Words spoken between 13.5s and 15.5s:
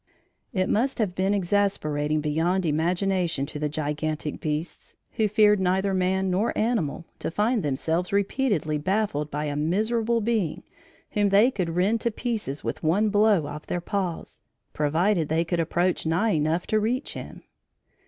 their paws, provided they